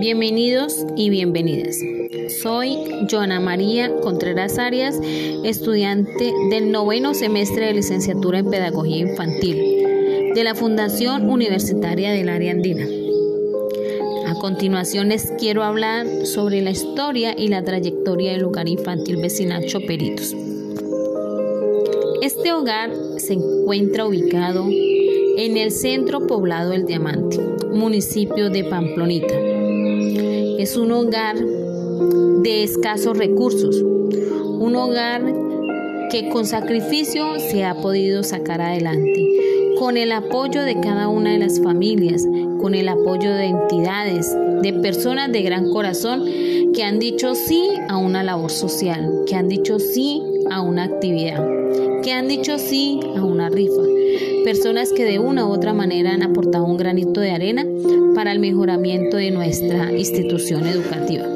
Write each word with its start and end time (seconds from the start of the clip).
Bienvenidos 0.00 0.86
y 0.94 1.10
bienvenidas. 1.10 1.80
Soy 2.40 2.78
Joana 3.10 3.40
María 3.40 3.92
Contreras 4.00 4.56
Arias, 4.56 5.00
estudiante 5.42 6.32
del 6.50 6.70
noveno 6.70 7.14
semestre 7.14 7.66
de 7.66 7.74
licenciatura 7.74 8.38
en 8.38 8.48
Pedagogía 8.48 8.98
Infantil 8.98 9.56
de 10.36 10.44
la 10.44 10.54
Fundación 10.54 11.28
Universitaria 11.28 12.12
del 12.12 12.28
Área 12.28 12.52
Andina. 12.52 12.86
A 14.28 14.34
continuación 14.34 15.08
les 15.08 15.32
quiero 15.32 15.64
hablar 15.64 16.06
sobre 16.26 16.62
la 16.62 16.70
historia 16.70 17.34
y 17.36 17.48
la 17.48 17.64
trayectoria 17.64 18.30
del 18.32 18.44
hogar 18.44 18.68
infantil 18.68 19.16
vecinal 19.16 19.66
Choperitos. 19.66 20.32
Este 22.22 22.52
hogar 22.52 22.92
se 23.16 23.32
encuentra 23.32 24.06
ubicado 24.06 24.64
en 24.68 25.56
el 25.56 25.72
centro 25.72 26.28
poblado 26.28 26.70
del 26.70 26.86
Diamante, 26.86 27.40
municipio 27.72 28.48
de 28.48 28.62
Pamplonita. 28.62 29.57
Es 30.58 30.76
un 30.76 30.90
hogar 30.90 31.36
de 31.38 32.64
escasos 32.64 33.16
recursos, 33.16 33.80
un 33.80 34.74
hogar 34.74 35.22
que 36.10 36.30
con 36.30 36.46
sacrificio 36.46 37.38
se 37.38 37.64
ha 37.64 37.76
podido 37.76 38.24
sacar 38.24 38.60
adelante, 38.60 39.24
con 39.78 39.96
el 39.96 40.10
apoyo 40.10 40.64
de 40.64 40.80
cada 40.80 41.06
una 41.06 41.30
de 41.30 41.38
las 41.38 41.62
familias, 41.62 42.26
con 42.60 42.74
el 42.74 42.88
apoyo 42.88 43.32
de 43.32 43.44
entidades, 43.44 44.36
de 44.60 44.72
personas 44.72 45.30
de 45.30 45.42
gran 45.42 45.70
corazón 45.70 46.24
que 46.74 46.82
han 46.82 46.98
dicho 46.98 47.36
sí 47.36 47.70
a 47.88 47.96
una 47.96 48.24
labor 48.24 48.50
social, 48.50 49.22
que 49.28 49.36
han 49.36 49.48
dicho 49.48 49.78
sí 49.78 50.20
a 50.50 50.60
una 50.60 50.82
actividad, 50.82 51.40
que 52.02 52.10
han 52.10 52.26
dicho 52.26 52.58
sí 52.58 52.98
a 53.16 53.22
una 53.22 53.48
rifa. 53.48 53.97
Personas 54.44 54.92
que 54.92 55.04
de 55.04 55.18
una 55.18 55.46
u 55.46 55.50
otra 55.50 55.74
manera 55.74 56.12
han 56.12 56.22
aportado 56.22 56.64
un 56.64 56.76
granito 56.76 57.20
de 57.20 57.30
arena 57.30 57.66
para 58.14 58.32
el 58.32 58.38
mejoramiento 58.38 59.16
de 59.16 59.30
nuestra 59.30 59.92
institución 59.92 60.66
educativa. 60.66 61.26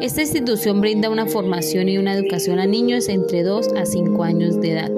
Esta 0.00 0.22
institución 0.22 0.80
brinda 0.80 1.10
una 1.10 1.26
formación 1.26 1.90
y 1.90 1.98
una 1.98 2.14
educación 2.14 2.58
a 2.58 2.66
niños 2.66 3.08
entre 3.08 3.42
2 3.42 3.74
a 3.76 3.84
5 3.84 4.22
años 4.22 4.58
de 4.58 4.70
edad, 4.72 4.90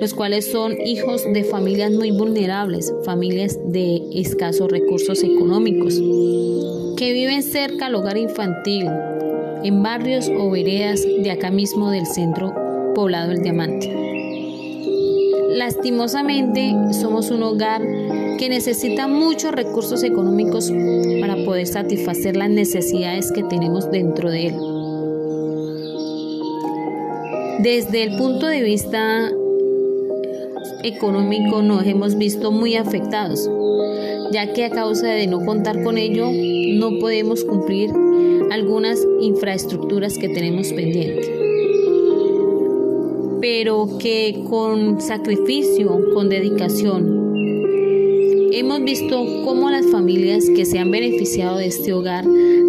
los 0.00 0.14
cuales 0.14 0.50
son 0.50 0.80
hijos 0.80 1.24
de 1.24 1.42
familias 1.42 1.90
muy 1.90 2.12
vulnerables, 2.12 2.92
familias 3.04 3.58
de 3.64 4.00
escasos 4.14 4.70
recursos 4.70 5.24
económicos, 5.24 5.94
que 6.96 7.12
viven 7.12 7.42
cerca 7.42 7.86
al 7.86 7.96
hogar 7.96 8.16
infantil, 8.16 8.86
en 9.64 9.82
barrios 9.82 10.30
o 10.38 10.50
veredas 10.50 11.02
de 11.02 11.30
acá 11.30 11.50
mismo 11.50 11.90
del 11.90 12.06
centro 12.06 12.54
poblado 12.94 13.32
El 13.32 13.42
Diamante. 13.42 14.01
Lastimosamente, 15.54 16.74
somos 16.92 17.30
un 17.30 17.42
hogar 17.42 17.82
que 18.38 18.48
necesita 18.48 19.06
muchos 19.06 19.52
recursos 19.52 20.02
económicos 20.02 20.72
para 21.20 21.36
poder 21.44 21.66
satisfacer 21.66 22.36
las 22.36 22.48
necesidades 22.48 23.30
que 23.32 23.42
tenemos 23.42 23.90
dentro 23.90 24.30
de 24.30 24.46
él. 24.46 24.54
Desde 27.62 28.02
el 28.02 28.16
punto 28.16 28.46
de 28.46 28.62
vista 28.62 29.30
económico 30.82 31.62
nos 31.62 31.86
hemos 31.86 32.16
visto 32.16 32.50
muy 32.50 32.76
afectados, 32.76 33.48
ya 34.32 34.52
que 34.52 34.64
a 34.64 34.70
causa 34.70 35.08
de 35.08 35.26
no 35.26 35.44
contar 35.44 35.82
con 35.82 35.98
ello 35.98 36.28
no 36.30 36.98
podemos 36.98 37.44
cumplir 37.44 37.90
algunas 38.50 38.98
infraestructuras 39.20 40.16
que 40.16 40.28
tenemos 40.30 40.72
pendientes. 40.72 41.41
Pero 43.42 43.98
que 43.98 44.44
con 44.48 45.00
sacrificio, 45.00 46.14
con 46.14 46.28
dedicación, 46.28 47.34
hemos 48.52 48.84
visto 48.84 49.16
cómo 49.44 49.68
las 49.68 49.84
familias 49.90 50.48
que 50.54 50.64
se 50.64 50.78
han 50.78 50.92
beneficiado 50.92 51.56
de 51.58 51.66
este 51.66 51.92
hogar 51.92 52.24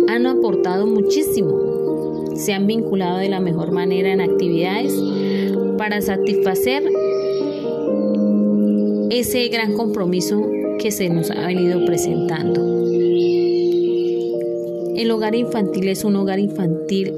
han 0.07 0.25
aportado 0.25 0.87
muchísimo. 0.87 2.25
Se 2.35 2.53
han 2.53 2.65
vinculado 2.65 3.19
de 3.19 3.29
la 3.29 3.39
mejor 3.39 3.71
manera 3.71 4.11
en 4.11 4.19
actividades 4.19 4.99
para 5.77 6.01
satisfacer 6.01 6.81
ese 9.11 9.47
gran 9.49 9.73
compromiso 9.73 10.41
que 10.79 10.89
se 10.89 11.07
nos 11.07 11.29
ha 11.29 11.45
venido 11.45 11.85
presentando. 11.85 12.61
El 14.95 15.11
hogar 15.11 15.35
infantil 15.35 15.87
es 15.87 16.03
un 16.03 16.15
hogar 16.15 16.39
infantil 16.39 17.13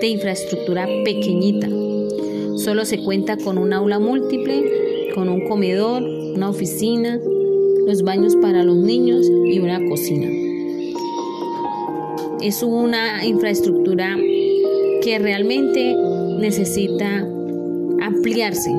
de 0.00 0.08
infraestructura 0.08 0.88
pequeñita. 1.04 1.68
Solo 2.58 2.84
se 2.84 2.98
cuenta 3.04 3.36
con 3.36 3.56
un 3.56 3.72
aula 3.72 4.00
múltiple, 4.00 5.12
con 5.14 5.28
un 5.28 5.46
comedor, 5.46 6.02
una 6.02 6.50
oficina, 6.50 7.20
los 7.86 8.02
baños 8.02 8.34
para 8.34 8.64
los 8.64 8.76
niños 8.76 9.30
y 9.46 9.60
una 9.60 9.80
cocina. 9.88 10.26
Es 12.42 12.64
una 12.64 13.24
infraestructura 13.24 14.16
que 15.02 15.18
realmente 15.20 15.94
necesita 16.40 17.26
ampliarse. 18.02 18.72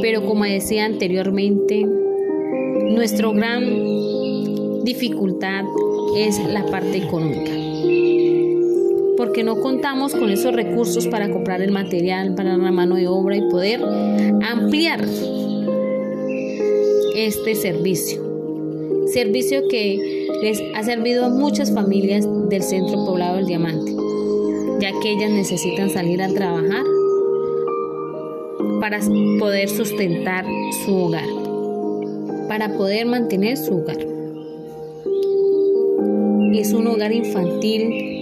Pero 0.00 0.24
como 0.24 0.44
decía 0.44 0.84
anteriormente, 0.84 1.84
nuestro 1.84 3.32
gran 3.32 4.84
dificultad 4.84 5.64
es 6.16 6.38
la 6.38 6.64
parte 6.66 6.98
económica. 6.98 7.67
Porque 9.18 9.44
no 9.44 9.60
contamos 9.60 10.14
con 10.14 10.30
esos 10.30 10.54
recursos 10.54 11.06
para 11.08 11.30
comprar 11.30 11.60
el 11.60 11.72
material, 11.72 12.34
para 12.34 12.56
la 12.56 12.72
mano 12.72 12.96
de 12.96 13.06
obra 13.06 13.36
y 13.36 13.42
poder 13.50 13.82
ampliar 14.42 15.04
este 17.14 17.54
servicio. 17.54 18.22
Servicio 19.12 19.68
que 19.68 20.28
les 20.40 20.62
ha 20.74 20.82
servido 20.84 21.26
a 21.26 21.28
muchas 21.28 21.74
familias 21.74 22.26
del 22.48 22.62
centro 22.62 23.04
poblado 23.04 23.36
del 23.36 23.46
Diamante, 23.46 23.92
ya 24.80 24.92
que 25.00 25.10
ellas 25.10 25.32
necesitan 25.32 25.90
salir 25.90 26.22
a 26.22 26.28
trabajar 26.28 26.84
para 28.80 29.00
poder 29.38 29.68
sustentar 29.68 30.46
su 30.86 30.94
hogar, 30.94 31.28
para 32.48 32.74
poder 32.78 33.04
mantener 33.04 33.58
su 33.58 33.74
hogar 33.74 34.18
es 36.60 36.72
un 36.72 36.86
hogar 36.86 37.12
infantil 37.12 38.17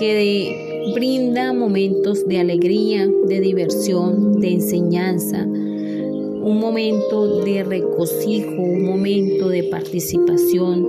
que 0.00 0.92
brinda 0.94 1.52
momentos 1.52 2.26
de 2.26 2.38
alegría, 2.38 3.06
de 3.26 3.40
diversión, 3.40 4.40
de 4.40 4.52
enseñanza, 4.52 5.44
un 5.44 6.58
momento 6.58 7.44
de 7.44 7.62
regocijo, 7.62 8.62
un 8.62 8.86
momento 8.86 9.50
de 9.50 9.64
participación 9.64 10.86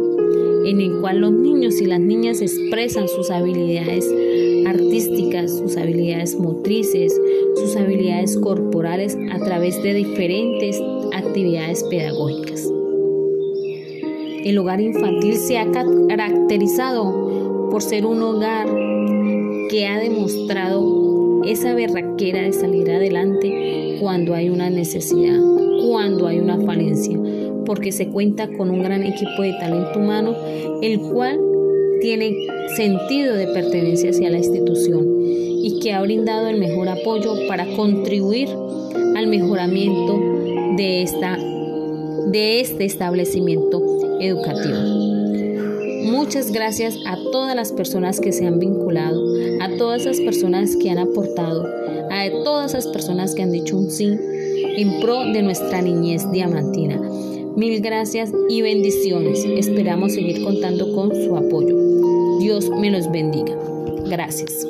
en 0.65 0.79
el 0.79 1.01
cual 1.01 1.19
los 1.19 1.33
niños 1.33 1.81
y 1.81 1.87
las 1.87 1.99
niñas 1.99 2.41
expresan 2.41 3.09
sus 3.09 3.31
habilidades 3.31 4.09
artísticas, 4.65 5.57
sus 5.57 5.75
habilidades 5.75 6.39
motrices, 6.39 7.13
sus 7.55 7.75
habilidades 7.75 8.37
corporales 8.37 9.17
a 9.33 9.39
través 9.39 9.83
de 9.83 9.93
diferentes 9.93 10.81
actividades 11.13 11.83
pedagógicas. 11.83 12.65
El 14.45 14.57
hogar 14.57 14.79
infantil 14.79 15.35
se 15.35 15.57
ha 15.57 15.69
caracterizado 15.69 17.67
por 17.69 17.81
ser 17.81 18.05
un 18.05 18.21
hogar 18.21 18.90
que 19.71 19.87
ha 19.87 19.99
demostrado 19.99 21.43
esa 21.45 21.73
berraquera 21.73 22.41
de 22.41 22.51
salir 22.51 22.91
adelante 22.91 23.95
cuando 24.01 24.35
hay 24.35 24.49
una 24.49 24.69
necesidad, 24.69 25.39
cuando 25.87 26.27
hay 26.27 26.39
una 26.39 26.59
falencia, 26.59 27.17
porque 27.65 27.93
se 27.93 28.09
cuenta 28.09 28.49
con 28.49 28.69
un 28.69 28.83
gran 28.83 29.01
equipo 29.03 29.41
de 29.41 29.53
talento 29.53 29.97
humano, 29.97 30.35
el 30.81 30.99
cual 30.99 31.39
tiene 32.01 32.35
sentido 32.75 33.33
de 33.33 33.47
pertenencia 33.47 34.09
hacia 34.09 34.29
la 34.29 34.39
institución 34.39 35.07
y 35.21 35.79
que 35.79 35.93
ha 35.93 36.01
brindado 36.01 36.49
el 36.49 36.59
mejor 36.59 36.89
apoyo 36.89 37.33
para 37.47 37.65
contribuir 37.77 38.49
al 39.15 39.27
mejoramiento 39.27 40.19
de, 40.75 41.01
esta, 41.03 41.37
de 42.27 42.59
este 42.59 42.83
establecimiento 42.83 43.81
educativo. 44.19 45.10
Muchas 46.03 46.51
gracias 46.51 46.97
a 47.05 47.15
todas 47.31 47.55
las 47.55 47.71
personas 47.71 48.19
que 48.19 48.31
se 48.31 48.45
han 48.45 48.59
vinculado, 48.59 49.23
a 49.61 49.69
todas 49.77 50.01
esas 50.01 50.19
personas 50.19 50.75
que 50.75 50.89
han 50.89 50.97
aportado, 50.97 51.65
a 52.09 52.43
todas 52.43 52.73
esas 52.73 52.87
personas 52.87 53.35
que 53.35 53.43
han 53.43 53.51
dicho 53.51 53.77
un 53.77 53.89
sí 53.89 54.17
en 54.77 54.99
pro 54.99 55.23
de 55.31 55.41
nuestra 55.41 55.81
niñez 55.81 56.29
diamantina. 56.31 56.99
Mil 57.55 57.81
gracias 57.81 58.31
y 58.49 58.61
bendiciones. 58.61 59.43
Esperamos 59.45 60.13
seguir 60.13 60.43
contando 60.43 60.93
con 60.93 61.13
su 61.13 61.35
apoyo. 61.35 61.77
Dios 62.39 62.69
me 62.69 62.89
los 62.89 63.11
bendiga. 63.11 63.55
Gracias. 64.05 64.65